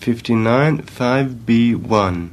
[0.00, 2.28] 59 5B1.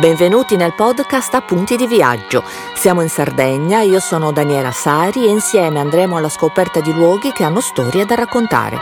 [0.00, 2.42] Benvenuti nel podcast Appunti di viaggio.
[2.74, 7.44] Siamo in Sardegna, io sono Daniela Sari e insieme andremo alla scoperta di luoghi che
[7.44, 8.76] hanno storie da raccontare.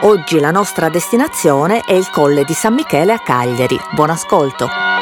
[0.00, 3.78] Oggi la nostra destinazione è il Colle di San Michele a Cagliari.
[3.92, 4.93] Buon ascolto!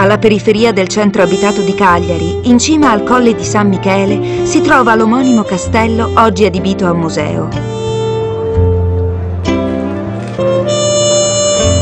[0.00, 4.62] Alla periferia del centro abitato di Cagliari, in cima al Colle di San Michele, si
[4.62, 7.48] trova l'omonimo castello oggi adibito a museo.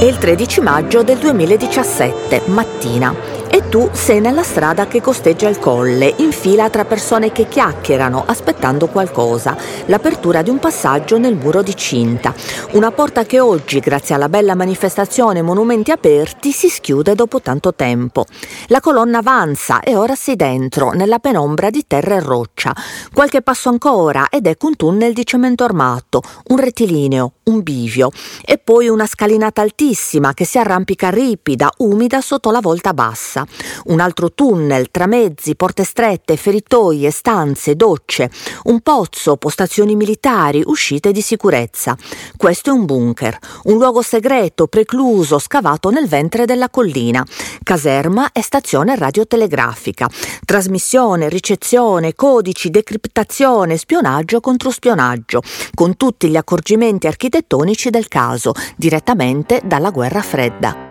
[0.00, 5.58] È il 13 maggio del 2017, mattina e tu sei nella strada che costeggia il
[5.58, 11.62] colle, in fila tra persone che chiacchierano, aspettando qualcosa, l'apertura di un passaggio nel muro
[11.62, 12.34] di cinta.
[12.72, 18.26] Una porta che oggi, grazie alla bella manifestazione Monumenti Aperti, si schiude dopo tanto tempo.
[18.68, 22.74] La colonna avanza e ora sei dentro, nella penombra di terra e roccia.
[23.12, 28.10] Qualche passo ancora ed ecco un tunnel di cemento armato, un rettilineo, un bivio
[28.44, 33.37] e poi una scalinata altissima che si arrampica ripida, umida sotto la volta bassa.
[33.86, 38.30] Un altro tunnel tra mezzi, porte strette, feritoie, stanze, docce.
[38.64, 41.96] Un pozzo, postazioni militari, uscite di sicurezza.
[42.36, 47.24] Questo è un bunker, un luogo segreto, precluso, scavato nel ventre della collina.
[47.62, 50.08] Caserma e stazione radiotelegrafica.
[50.44, 55.42] Trasmissione, ricezione, codici, decriptazione, spionaggio contro spionaggio,
[55.74, 60.88] con tutti gli accorgimenti architettonici del caso, direttamente dalla guerra fredda.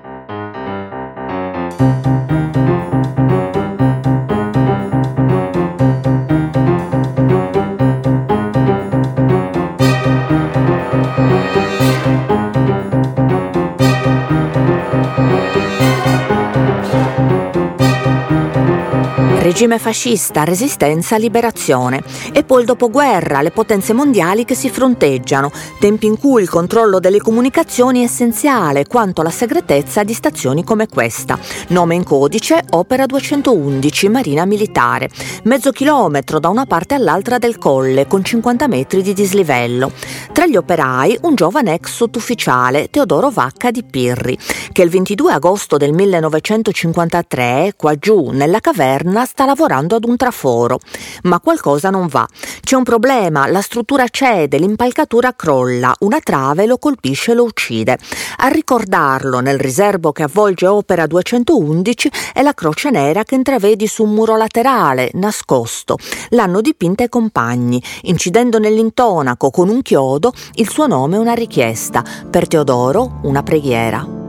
[19.57, 22.03] Regime fascista, resistenza, liberazione.
[22.31, 26.99] E poi il dopoguerra, le potenze mondiali che si fronteggiano, tempi in cui il controllo
[26.99, 31.39] delle comunicazioni è essenziale quanto la segretezza di stazioni come questa.
[31.69, 35.09] Nome in codice, Opera 211, Marina Militare.
[35.45, 39.91] Mezzo chilometro da una parte all'altra del colle, con 50 metri di dislivello.
[40.33, 44.37] Tra gli operai un giovane ex sottufficiale, Teodoro Vacca di Pirri,
[44.71, 50.79] che il 22 agosto del 1953, qua giù nella caverna, sta lavorando ad un traforo,
[51.23, 52.27] ma qualcosa non va.
[52.61, 57.97] C'è un problema, la struttura cede, l'impalcatura crolla, una trave lo colpisce e lo uccide.
[58.37, 64.03] A ricordarlo nel riservo che avvolge Opera 211 è la croce nera che intravedi su
[64.03, 65.97] un muro laterale, nascosto.
[66.29, 72.03] L'hanno dipinta i compagni, incidendo nell'intonaco con un chiodo il suo nome e una richiesta,
[72.29, 74.26] per Teodoro una preghiera.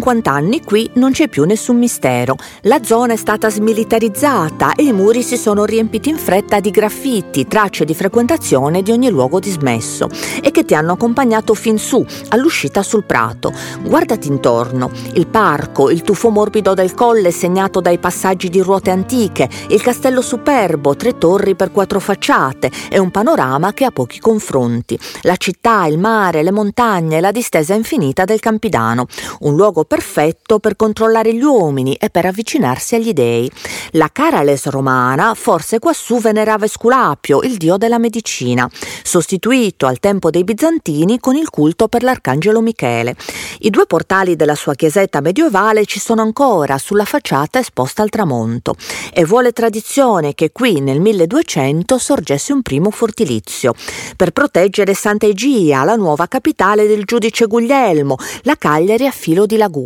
[0.00, 2.36] 50 anni qui non c'è più nessun mistero.
[2.62, 7.46] La zona è stata smilitarizzata e i muri si sono riempiti in fretta di graffiti,
[7.46, 10.08] tracce di frequentazione di ogni luogo dismesso
[10.42, 13.52] e che ti hanno accompagnato fin su, all'uscita sul prato.
[13.82, 14.90] Guardati intorno.
[15.12, 20.22] Il parco, il tuffo morbido del colle segnato dai passaggi di ruote antiche, il castello
[20.22, 24.98] superbo, tre torri per quattro facciate e un panorama che ha pochi confronti.
[25.22, 29.04] La città, il mare, le montagne, la distesa infinita del Campidano.
[29.40, 33.50] Un luogo perfetto per controllare gli uomini e per avvicinarsi agli dei.
[33.94, 38.70] La Carales romana forse quassù venerava Esculapio, il dio della medicina,
[39.02, 43.16] sostituito al tempo dei bizantini con il culto per l'arcangelo Michele.
[43.62, 48.76] I due portali della sua chiesetta medievale ci sono ancora sulla facciata esposta al tramonto
[49.12, 53.74] e vuole tradizione che qui nel 1200 sorgesse un primo fortilizio
[54.16, 59.56] per proteggere Santa Egia, la nuova capitale del giudice Guglielmo, la Cagliari a filo di
[59.56, 59.78] laguna,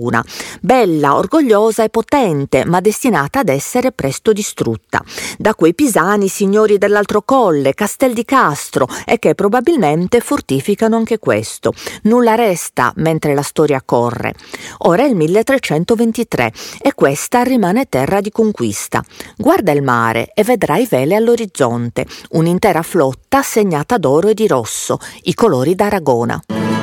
[0.61, 5.03] bella, orgogliosa e potente, ma destinata ad essere presto distrutta.
[5.39, 11.73] Da quei pisani signori dell'altro colle, Castel di Castro, e che probabilmente fortificano anche questo.
[12.03, 14.35] Nulla resta mentre la storia corre.
[14.79, 16.53] Ora è il 1323
[16.83, 19.03] e questa rimane terra di conquista.
[19.37, 25.35] Guarda il mare e vedrai vele all'orizzonte, un'intera flotta segnata d'oro e di rosso, i
[25.35, 26.74] colori d'Aragona.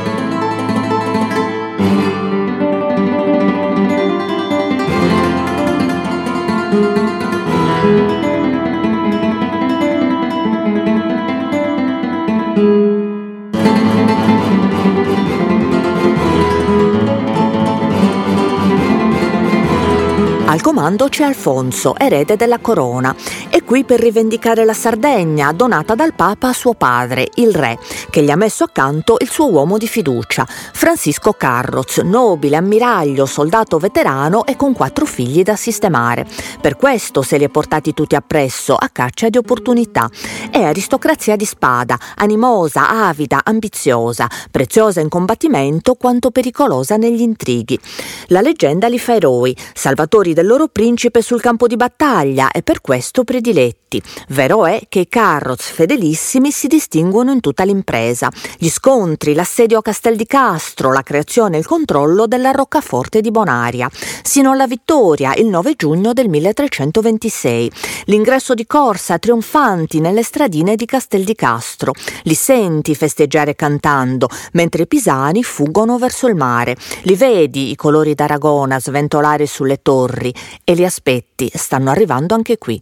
[20.62, 23.16] Al comando c'è Alfonso, erede della corona,
[23.50, 27.80] e qui per rivendicare la Sardegna donata dal Papa a suo padre, il re,
[28.12, 33.80] che gli ha messo accanto il suo uomo di fiducia, Francisco Carroz, nobile, ammiraglio, soldato
[33.80, 36.28] veterano e con quattro figli da sistemare.
[36.62, 40.12] Per questo se li è portati tutti appresso, a caccia di opportunità.
[40.52, 47.80] È aristocrazia di spada, animosa, avida, ambiziosa, preziosa in combattimento quanto pericolosa negli intrighi.
[48.28, 52.82] La leggenda li fa eroi, salvatori del loro principe sul campo di battaglia e per
[52.82, 54.02] questo prediletti.
[54.30, 58.30] Vero è che i Carroz fedelissimi si distinguono in tutta l'impresa.
[58.58, 63.32] Gli scontri, l'assedio a Castel di Castro, la creazione e il controllo della roccaforte di
[63.32, 63.90] Bonaria,
[64.24, 67.72] sino alla vittoria il 9 giugno del 1326.
[68.06, 71.94] L'ingresso di corsa trionfanti nelle stradine di Castel di Castro.
[72.24, 76.76] Li senti festeggiare cantando, mentre i pisani fuggono verso il mare.
[77.04, 80.34] Li vedi i colori d'Aragona sventolare sulle torri
[80.64, 82.82] e li aspetti, stanno arrivando anche qui.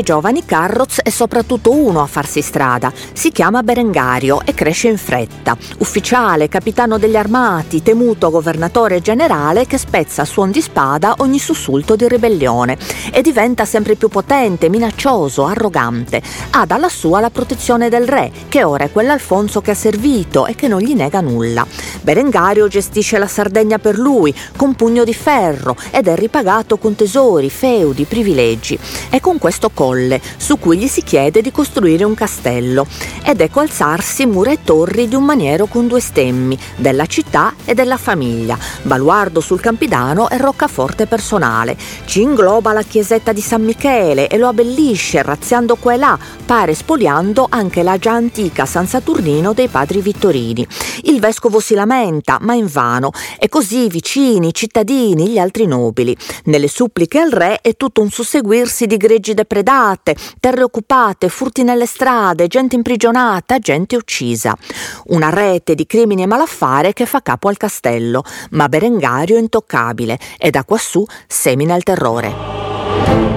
[0.00, 2.90] Tra i giovani Carroz è soprattutto uno a farsi strada.
[3.12, 5.54] Si chiama Berengario e cresce in fretta.
[5.80, 11.96] Ufficiale, capitano degli armati, temuto governatore generale che spezza a suon di spada ogni sussulto
[11.96, 12.78] di ribellione
[13.12, 16.22] e diventa sempre più potente, minaccioso, arrogante.
[16.52, 20.54] Ha dalla sua la protezione del re, che ora è quell'Alfonso che ha servito e
[20.54, 21.66] che non gli nega nulla.
[22.00, 27.50] Berengario gestisce la Sardegna per lui, con pugno di ferro, ed è ripagato con tesori,
[27.50, 28.78] feudi, privilegi.
[29.10, 32.86] È con questo colle, su cui gli si chiede di costruire un castello
[33.24, 37.74] ed ecco alzarsi mura e torri di un maniero con due stemmi, della città e
[37.74, 41.76] della famiglia, baluardo sul Campidano e roccaforte personale.
[42.04, 46.74] Ci ingloba la chiesetta di San Michele e lo abbellisce razziando qua e là, pare
[46.74, 50.66] spoliando anche la già antica San Saturnino dei padri Vittorini.
[51.02, 56.16] Il vescovo si lamenta, ma invano, e così vicini, cittadini, gli altri nobili.
[56.44, 61.62] Nelle suppliche al re è tutto un susseguirsi di greggi depredati depredate, terre occupate, furti
[61.62, 64.56] nelle strade, gente imprigionata, gente uccisa.
[65.06, 70.18] Una rete di crimini e malaffare che fa capo al castello, ma Berengario è intoccabile
[70.38, 73.29] e da quassù semina il terrore.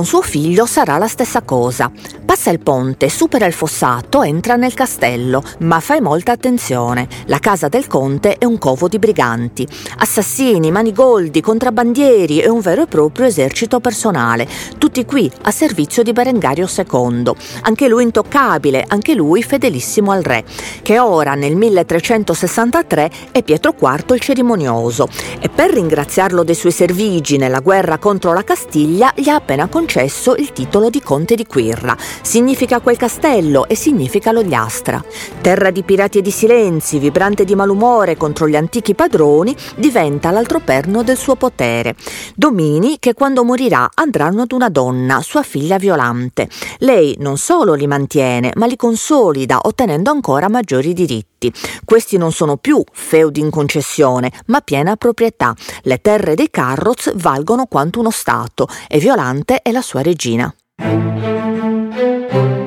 [0.00, 1.92] Con suo figlio sarà la stessa cosa.
[2.40, 7.06] Passa il ponte, supera il fossato, entra nel castello, ma fai molta attenzione.
[7.26, 9.68] La casa del conte è un covo di briganti.
[9.98, 14.48] Assassini, manigoldi, contrabbandieri e un vero e proprio esercito personale.
[14.78, 17.30] Tutti qui a servizio di Berengario II.
[17.60, 20.42] Anche lui intoccabile, anche lui fedelissimo al re,
[20.80, 25.08] che ora nel 1363 è Pietro IV il cerimonioso.
[25.40, 30.36] E per ringraziarlo dei suoi servigi nella guerra contro la Castiglia gli ha appena concesso
[30.36, 31.94] il titolo di conte di Quirra
[32.30, 35.04] significa quel castello e significa l'Ogliastra.
[35.40, 40.60] Terra di pirati e di silenzi, vibrante di malumore contro gli antichi padroni, diventa l'altro
[40.60, 41.96] perno del suo potere.
[42.36, 46.48] Domini che quando morirà andranno ad una donna, sua figlia Violante.
[46.78, 51.52] Lei non solo li mantiene, ma li consolida, ottenendo ancora maggiori diritti.
[51.84, 55.52] Questi non sono più feudi in concessione, ma piena proprietà.
[55.82, 60.54] Le terre dei Carroz valgono quanto uno Stato e Violante è la sua regina.
[62.00, 62.59] Música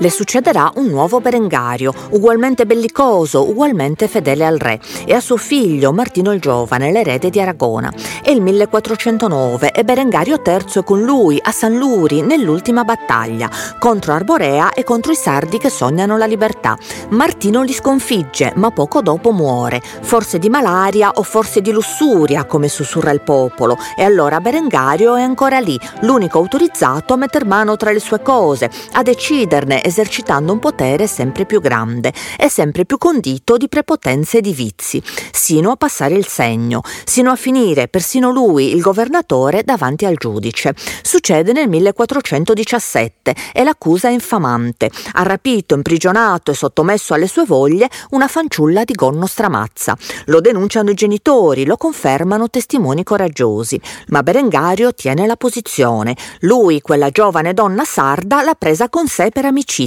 [0.00, 5.92] le succederà un nuovo Berengario, ugualmente bellicoso, ugualmente fedele al re, e a suo figlio
[5.92, 7.92] Martino il Giovane, l'erede di Aragona.
[8.22, 14.14] È il 1409 e Berengario III è con lui a San Luri nell'ultima battaglia, contro
[14.14, 16.78] Arborea e contro i sardi che sognano la libertà.
[17.10, 22.68] Martino li sconfigge, ma poco dopo muore, forse di malaria o forse di lussuria, come
[22.68, 27.92] sussurra il popolo, e allora Berengario è ancora lì, l'unico autorizzato a metter mano tra
[27.92, 32.96] le sue cose, a deciderne, esercitare esercitando un potere sempre più grande e sempre più
[32.96, 38.30] condito di prepotenze e di vizi, sino a passare il segno, sino a finire persino
[38.30, 40.74] lui, il governatore, davanti al giudice.
[41.02, 44.90] Succede nel 1417 e l'accusa è infamante.
[45.12, 49.96] Ha rapito, imprigionato e sottomesso alle sue voglie una fanciulla di gonno stramazza.
[50.26, 56.16] Lo denunciano i genitori, lo confermano testimoni coraggiosi, ma Berengario tiene la posizione.
[56.40, 59.79] Lui, quella giovane donna sarda, l'ha presa con sé per amicizia.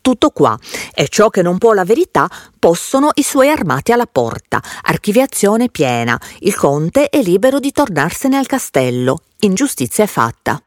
[0.00, 0.56] Tutto qua.
[0.94, 4.62] E ciò che non può la verità possono i suoi armati alla porta.
[4.82, 6.20] Archiviazione piena.
[6.40, 9.22] Il conte è libero di tornarsene al castello.
[9.40, 10.62] Ingiustizia è fatta.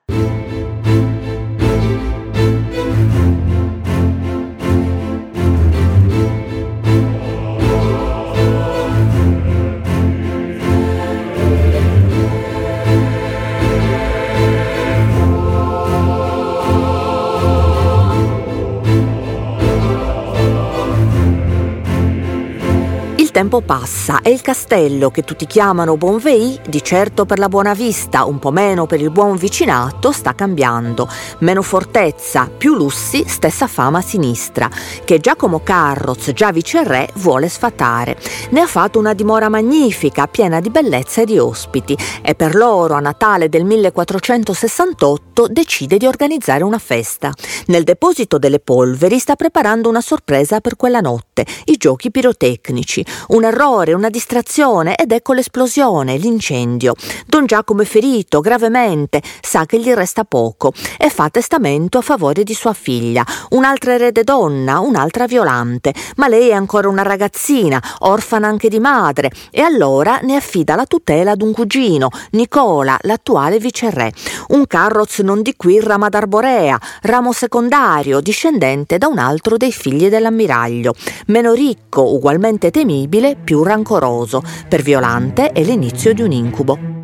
[23.36, 28.24] Tempo passa e il castello, che tutti chiamano Bonveì, di certo per la buona vista,
[28.24, 31.06] un po' meno per il buon vicinato, sta cambiando.
[31.40, 34.70] Meno fortezza, più lussi, stessa fama sinistra,
[35.04, 38.16] che Giacomo Carroz, già viceré, vuole sfatare.
[38.52, 42.94] Ne ha fatto una dimora magnifica, piena di bellezza e di ospiti, e per loro
[42.94, 47.34] a Natale del 1468 decide di organizzare una festa.
[47.66, 53.44] Nel deposito delle polveri sta preparando una sorpresa per quella notte, i giochi pirotecnici, un
[53.44, 56.94] errore, una distrazione ed ecco l'esplosione, l'incendio.
[57.26, 62.44] Don Giacomo è ferito gravemente, sa che gli resta poco e fa testamento a favore
[62.44, 68.48] di sua figlia, un'altra erede donna, un'altra violante, ma lei è ancora una ragazzina, orfana
[68.48, 74.12] anche di madre, e allora ne affida la tutela ad un cugino, Nicola, l'attuale viceré,
[74.50, 80.10] un carroz non di Quirra ma d'Arborea, ramo secondario, discendente da un altro dei figli
[80.10, 80.94] dell'ammiraglio,
[81.28, 84.42] meno ricco, ugualmente temibile, possibile più rancoroso.
[84.68, 86.95] Per Violante è l'inizio di un incubo.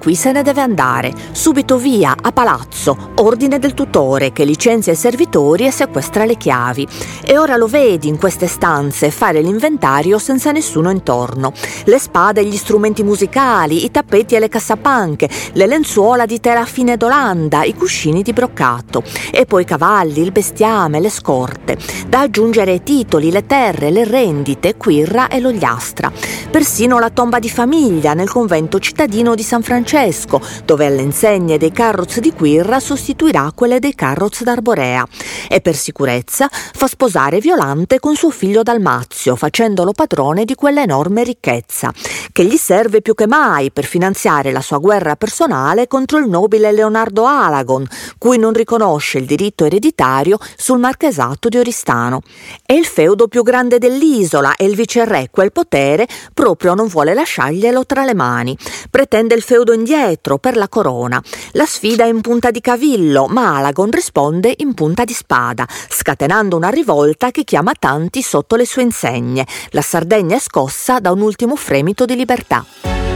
[0.00, 4.96] Qui se ne deve andare, subito via, a palazzo, ordine del tutore che licenzia i
[4.96, 6.88] servitori e sequestra le chiavi.
[7.22, 11.52] E ora lo vedi in queste stanze fare l'inventario senza nessuno intorno.
[11.84, 16.64] Le spade e gli strumenti musicali, i tappeti e le cassapanche, le lenzuola di tela
[16.64, 19.02] fine d'Olanda, i cuscini di broccato.
[19.30, 21.76] E poi i cavalli, il bestiame, le scorte.
[22.08, 26.10] Da aggiungere i titoli, le terre, le rendite, Quirra e l'Ogliastra.
[26.50, 29.88] Persino la tomba di famiglia nel convento cittadino di San Francesco,
[30.64, 35.04] dove alle insegne dei carroz di Quirra sostituirà quelle dei carroz d'Arborea.
[35.48, 41.24] E per sicurezza fa sposare Violante con suo figlio Dalmazio, facendolo padrone di quella enorme
[41.24, 41.92] ricchezza,
[42.30, 46.70] che gli serve più che mai per finanziare la sua guerra personale contro il nobile
[46.70, 47.84] Leonardo Alagon,
[48.16, 52.20] cui non riconosce il diritto ereditario sul marchesato di Oristano.
[52.64, 57.86] È il feudo più grande dell'isola e il viceré quel potere proprio non vuole lasciarglielo
[57.86, 58.56] tra le mani.
[58.88, 61.20] Pretende il feudo indietro per la corona.
[61.52, 66.56] La sfida è in punta di cavillo, ma Alagon risponde in punta di spada, scatenando
[66.56, 69.46] una rivolta che chiama tanti sotto le sue insegne.
[69.70, 73.09] La Sardegna è scossa da un ultimo fremito di libertà.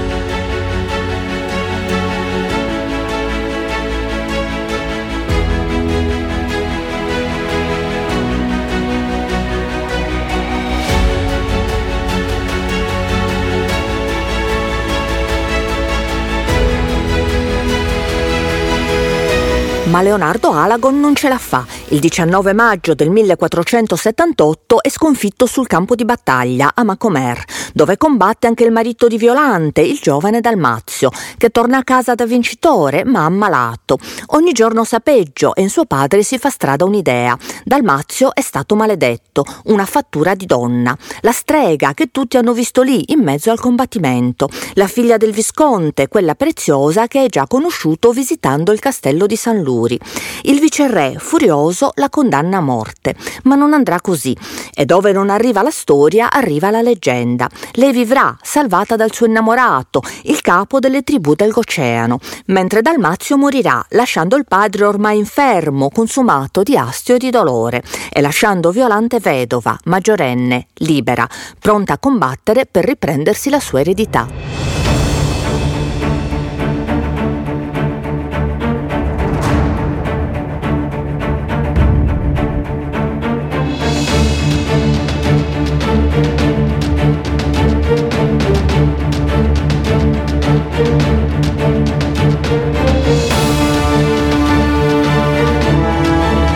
[19.94, 21.64] Ma Leonardo Alagon non ce la fa.
[21.90, 27.40] Il 19 maggio del 1478 è sconfitto sul campo di battaglia a Macomer,
[27.72, 32.26] dove combatte anche il marito di Violante, il giovane Dalmazio, che torna a casa da
[32.26, 33.98] vincitore ma ammalato.
[34.30, 37.38] Ogni giorno sa peggio e in suo padre si fa strada un'idea.
[37.62, 43.12] Dalmazio è stato maledetto, una fattura di donna, la strega che tutti hanno visto lì
[43.12, 48.72] in mezzo al combattimento, la figlia del visconte, quella preziosa che hai già conosciuto visitando
[48.72, 49.98] il castello di San Luis Liguri.
[50.42, 53.14] Il viceré, furioso, la condanna a morte,
[53.44, 54.36] ma non andrà così.
[54.74, 57.48] E dove non arriva la storia, arriva la leggenda.
[57.72, 64.36] Lei vivrà, salvata dal suo innamorato, il capo delle tribù dell'oceano, mentre Dalmazio morirà, lasciando
[64.36, 70.68] il padre ormai infermo, consumato di astio e di dolore, e lasciando Violante vedova, maggiorenne,
[70.74, 74.63] libera, pronta a combattere per riprendersi la sua eredità.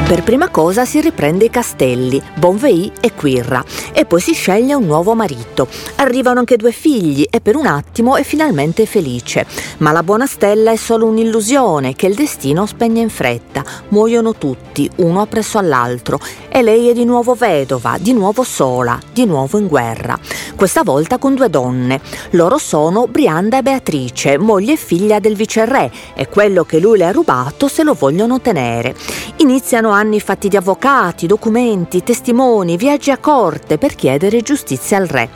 [0.08, 3.62] Per prima cosa si riprende i castelli, Bonvei e Quirra,
[3.92, 5.68] e poi si sceglie un nuovo marito.
[5.96, 9.44] Arrivano anche due figli e per un attimo è finalmente felice.
[9.78, 13.62] Ma la buona stella è solo un'illusione che il destino spegne in fretta.
[13.88, 19.26] Muoiono tutti, uno appresso all'altro, e lei è di nuovo vedova, di nuovo sola, di
[19.26, 20.18] nuovo in guerra.
[20.56, 22.00] Questa volta con due donne.
[22.30, 27.04] Loro sono Brianda e Beatrice, moglie e figlia del viceré, e quello che lui le
[27.04, 28.94] ha rubato se lo vogliono tenere.
[29.36, 35.28] Iniziano anni fatti di avvocati, documenti, testimoni, viaggi a corte per chiedere giustizia al re.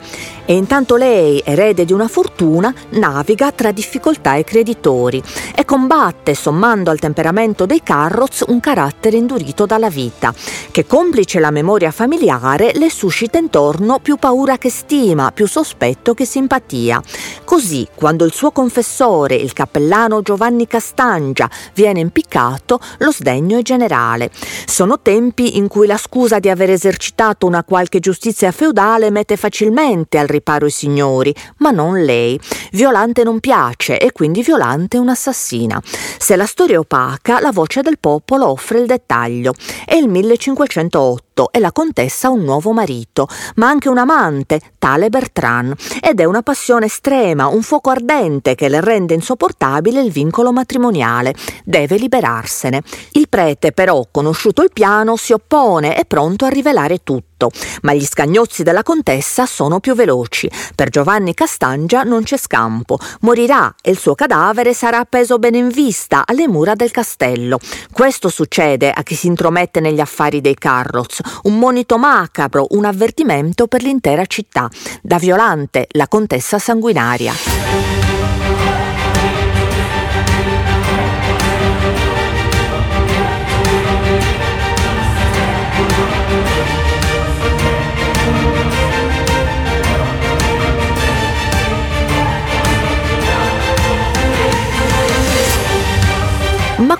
[0.45, 5.23] E intanto lei, erede di una fortuna, naviga tra difficoltà e creditori
[5.55, 10.33] e combatte, sommando al temperamento dei Carroz, un carattere indurito dalla vita,
[10.71, 16.25] che complice la memoria familiare le suscita intorno più paura che stima, più sospetto che
[16.25, 17.01] simpatia.
[17.45, 24.29] Così, quando il suo confessore, il cappellano Giovanni Castangia, viene impiccato, lo sdegno è generale.
[24.65, 30.17] Sono tempi in cui la scusa di aver esercitato una qualche giustizia feudale mette facilmente
[30.17, 32.39] al riparo i signori, ma non lei.
[32.71, 35.81] Violante non piace e quindi Violante è un'assassina.
[36.17, 39.53] Se la storia è opaca, la voce del popolo offre il dettaglio.
[39.85, 45.09] È il 1508 e la contessa ha un nuovo marito, ma anche un amante, tale
[45.09, 50.51] Bertrand, ed è una passione estrema, un fuoco ardente che le rende insopportabile il vincolo
[50.51, 51.33] matrimoniale.
[51.63, 52.81] Deve liberarsene.
[53.13, 57.32] Il prete, però, conosciuto il piano, si oppone, è pronto a rivelare tutto
[57.81, 60.49] ma gli scagnozzi della contessa sono più veloci.
[60.75, 62.97] Per Giovanni Castangia non c'è scampo.
[63.21, 67.59] Morirà e il suo cadavere sarà appeso bene in vista alle mura del castello.
[67.91, 71.19] Questo succede a chi si intromette negli affari dei Carroz.
[71.43, 74.69] Un monito macabro, un avvertimento per l'intera città.
[75.01, 78.02] Da Violante, la contessa sanguinaria.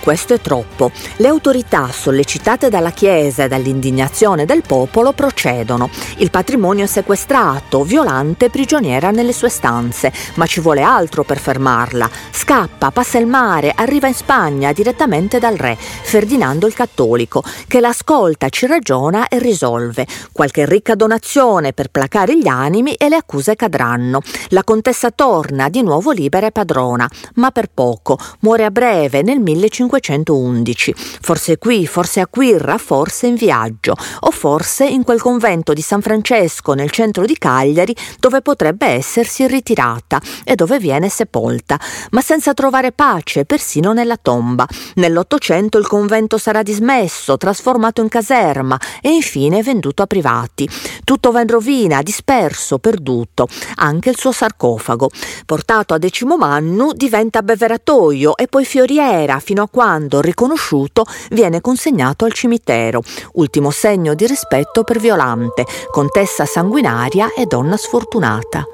[0.04, 0.92] Questo è troppo.
[1.16, 5.90] Le autorità, sollecitate dalla Chiesa e dall'indignazione del popolo, procedono.
[6.18, 12.10] Il patrimonio è sequestrato, Violante prigioniera nelle sue stanze, ma ci vuole altro per fermarla.
[12.32, 18.50] Scappa, passa il mare, arriva in Spagna direttamente dal re, Ferdinando il Cattolico, che l'ascolta,
[18.50, 20.06] ci ragiona e risolve.
[20.34, 24.20] Qualche ricca donazione per placare gli animi e le accuse cadranno.
[24.50, 28.18] La contessa torna, di nuovo libera e padrona, ma per poco.
[28.40, 30.94] Muore a breve nel 1500 1511.
[31.22, 36.02] Forse qui, forse a Quirra, forse in viaggio, o forse in quel convento di San
[36.02, 41.80] Francesco nel centro di Cagliari dove potrebbe essersi ritirata e dove viene sepolta,
[42.12, 44.68] ma senza trovare pace persino nella tomba.
[44.96, 50.68] Nell'Ottocento il convento sarà dismesso, trasformato in caserma e infine venduto a privati.
[51.04, 55.10] Tutto va in rovina, disperso, perduto, anche il suo sarcofago.
[55.46, 59.83] Portato a Decimo Mannu diventa beveratoio e poi fioriera fino a quando,
[60.22, 63.02] riconosciuto, viene consegnato al cimitero,
[63.34, 68.66] ultimo segno di rispetto per Violante, contessa sanguinaria e donna sfortunata.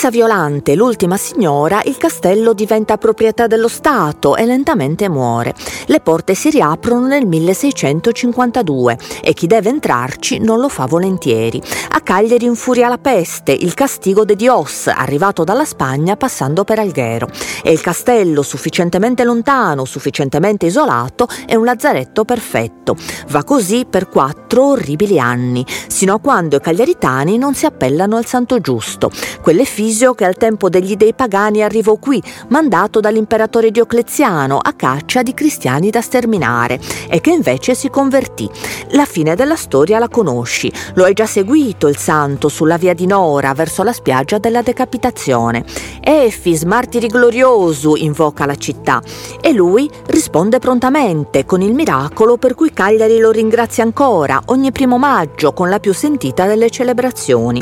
[0.00, 5.54] Senza Violante, l'ultima signora, il castello diventa proprietà dello Stato e lentamente muore.
[5.88, 11.60] Le porte si riaprono nel 1652 e chi deve entrarci non lo fa volentieri.
[11.90, 17.28] A Cagliari infuria la peste, il castigo de Dios, arrivato dalla Spagna passando per Alghero.
[17.62, 22.96] E il castello, sufficientemente lontano, sufficientemente isolato, è un lazzaretto perfetto.
[23.28, 28.24] Va così per quattro orribili anni, sino a quando i cagliaritani non si appellano al
[28.24, 29.10] santo giusto.
[29.42, 35.22] Quelle Fisio che al tempo degli dei pagani arrivò qui, mandato dall'imperatore Diocleziano a caccia
[35.22, 38.48] di cristiani da sterminare e che invece si convertì.
[38.90, 43.04] La fine della storia la conosci, lo hai già seguito il santo sulla via di
[43.06, 45.64] Nora verso la spiaggia della decapitazione.
[46.00, 49.02] Efis, martiri glorioso, invoca la città
[49.40, 54.98] e lui risponde prontamente con il miracolo per cui Cagliari lo ringrazia ancora ogni primo
[54.98, 57.60] maggio con la più sentita delle celebrazioni.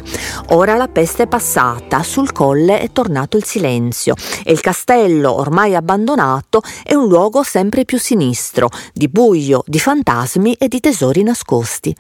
[0.51, 5.77] Ora la peste è passata, sul colle è tornato il silenzio e il castello, ormai
[5.77, 11.95] abbandonato, è un luogo sempre più sinistro, di buio, di fantasmi e di tesori nascosti.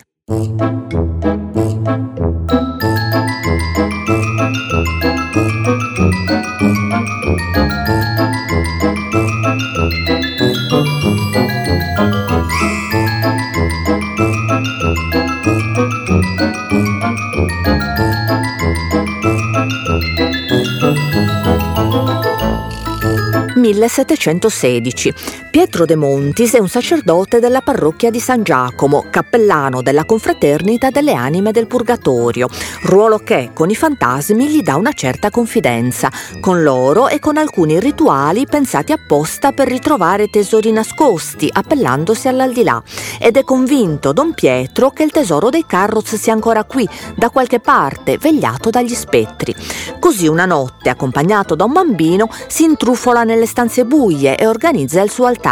[23.88, 25.14] 1716.
[25.50, 31.14] Pietro de Montis è un sacerdote della parrocchia di San Giacomo, cappellano della confraternita delle
[31.14, 32.48] anime del Purgatorio,
[32.82, 37.80] ruolo che con i fantasmi gli dà una certa confidenza, con loro e con alcuni
[37.80, 42.82] rituali pensati apposta per ritrovare tesori nascosti, appellandosi all'aldilà.
[43.18, 47.58] Ed è convinto Don Pietro che il tesoro dei Carroz sia ancora qui, da qualche
[47.58, 49.54] parte, vegliato dagli spettri.
[49.98, 55.10] Così una notte, accompagnato da un bambino, si intrufola nelle stanze buie e organizza il
[55.10, 55.46] suo altare.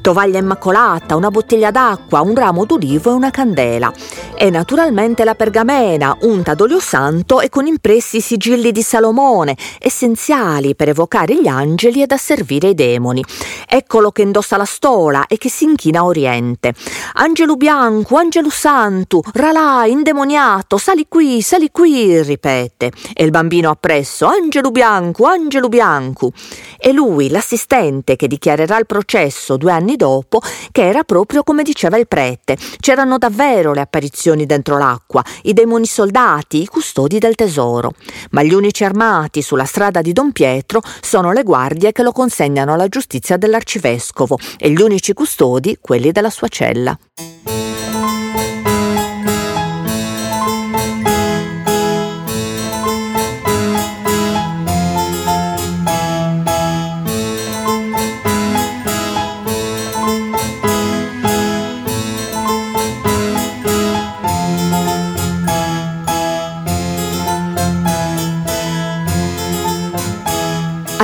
[0.00, 3.92] Tovaglia immacolata, una bottiglia d'acqua, un ramo d'ulivo e una candela.
[4.34, 10.74] E naturalmente la pergamena, unta d'olio santo e con impressi i sigilli di Salomone, essenziali
[10.74, 13.22] per evocare gli angeli ed asservire i demoni.
[13.68, 16.72] Eccolo che indossa la stola e che si inchina a oriente.
[17.14, 22.90] Angelo bianco, angelo santo, ralà, indemoniato, sali qui, sali qui, ripete.
[23.12, 26.30] E il bambino appresso, angelo bianco, angelo bianco.
[26.78, 29.15] E lui, l'assistente, che dichiarerà il processo
[29.56, 32.56] due anni dopo, che era proprio come diceva il prete.
[32.80, 37.92] C'erano davvero le apparizioni dentro l'acqua, i demoni soldati, i custodi del tesoro.
[38.30, 42.74] Ma gli unici armati sulla strada di Don Pietro sono le guardie che lo consegnano
[42.74, 46.96] alla giustizia dell'arcivescovo e gli unici custodi quelli della sua cella.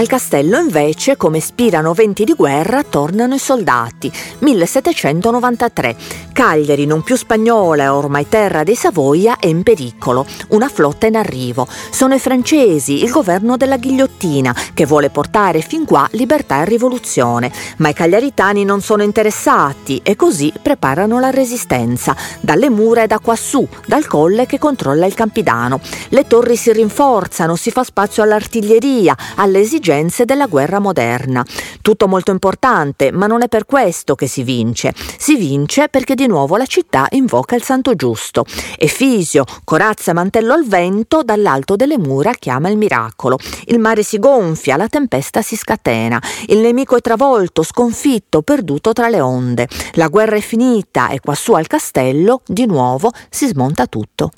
[0.03, 4.11] Al castello invece, come spirano venti di guerra, tornano i soldati.
[4.41, 5.95] 1793.
[6.33, 10.27] Cagliari, non più spagnola e ormai terra dei Savoia, è in pericolo.
[10.49, 11.69] Una flotta in arrivo.
[11.91, 17.53] Sono i francesi, il governo della ghigliottina, che vuole portare fin qua libertà e rivoluzione.
[17.77, 22.17] Ma i cagliaritani non sono interessati e così preparano la resistenza.
[22.41, 25.79] Dalle mura e da quassù, dal colle che controlla il Campidano.
[26.09, 31.45] Le torri si rinforzano, si fa spazio all'artiglieria, alle esigenze esigenze della guerra moderna.
[31.81, 34.95] Tutto molto importante, ma non è per questo che si vince.
[35.19, 38.45] Si vince perché di nuovo la città invoca il santo giusto.
[38.79, 43.39] E Fisio, corazza mantello al vento, dall'alto delle mura chiama il miracolo.
[43.67, 46.21] Il mare si gonfia, la tempesta si scatena.
[46.47, 49.69] Il nemico è travolto, sconfitto, perduto tra le onde.
[49.93, 54.31] La guerra è finita e quassù al castello, di nuovo, si smonta tutto.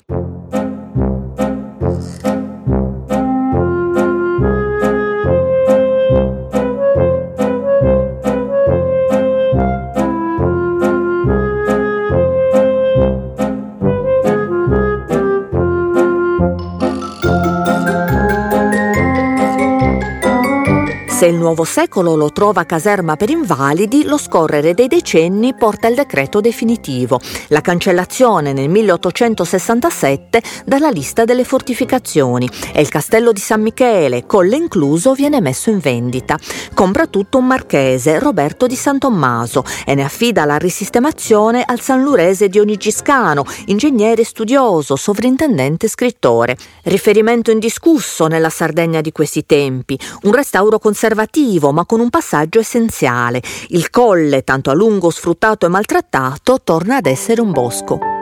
[21.45, 27.19] Nuovo secolo lo trova caserma per invalidi, lo scorrere dei decenni porta il decreto definitivo,
[27.49, 34.55] la cancellazione nel 1867 dalla lista delle fortificazioni e il castello di San Michele, colle
[34.55, 36.35] incluso, viene messo in vendita.
[36.73, 42.49] Compra tutto un marchese, Roberto di San Tommaso, e ne affida la risistemazione al sanlurese
[42.49, 46.57] Dionigi Giscano, ingegnere studioso, sovrintendente scrittore.
[46.85, 52.59] Riferimento indiscusso nella Sardegna di questi tempi, un restauro conservativo conservativo ma con un passaggio
[52.59, 53.41] essenziale.
[53.69, 58.14] Il colle, tanto a lungo sfruttato e maltrattato, torna ad essere un bosco.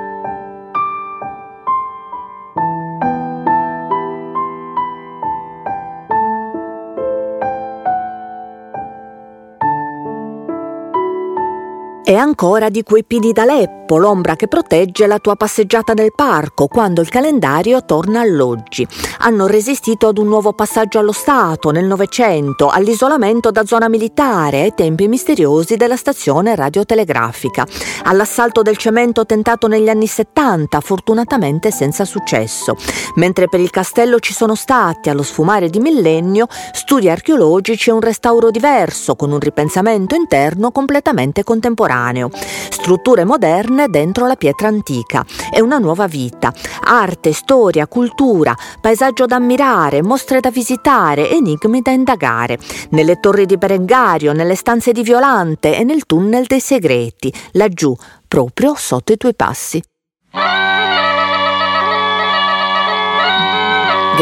[12.13, 17.01] E ancora di quei pini d'Aleppo, l'ombra che protegge la tua passeggiata nel parco quando
[17.01, 18.87] il calendario torna all'oggi.
[19.21, 24.75] Hanno resistito ad un nuovo passaggio allo Stato nel Novecento, all'isolamento da zona militare, ai
[24.75, 27.65] tempi misteriosi della stazione radiotelegrafica,
[28.03, 32.75] all'assalto del cemento tentato negli anni 70, fortunatamente senza successo.
[33.15, 38.01] Mentre per il castello ci sono stati, allo sfumare di millennio, studi archeologici e un
[38.01, 42.29] restauro diverso, con un ripensamento interno completamente contemporaneo contemporaneo,
[42.69, 45.25] strutture moderne dentro la pietra antica.
[45.51, 51.91] E una nuova vita, arte, storia, cultura, paesaggio da ammirare, mostre da visitare, enigmi da
[51.91, 57.95] indagare, nelle torri di Berengario, nelle stanze di Violante e nel tunnel dei segreti, laggiù,
[58.27, 59.81] proprio sotto i tuoi passi.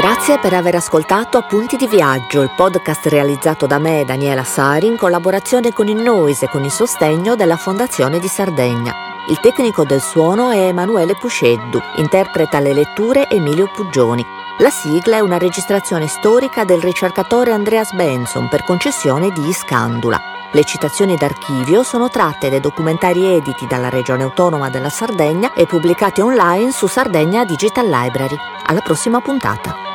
[0.02, 4.98] Grazie per aver ascoltato Appunti di Viaggio, il podcast realizzato da me, Daniela Sari, in
[4.98, 8.96] collaborazione con il Noise e con il sostegno della Fondazione di Sardegna.
[9.30, 14.26] Il tecnico del suono è Emanuele Pusceddu, interpreta le letture Emilio Puggioni.
[14.58, 20.20] La sigla è una registrazione storica del ricercatore Andreas Benson per concessione di Iscandula.
[20.52, 26.22] Le citazioni d'archivio sono tratte dai documentari editi dalla Regione Autonoma della Sardegna e pubblicati
[26.22, 28.36] online su Sardegna Digital Library.
[28.66, 29.90] Alla prossima puntata.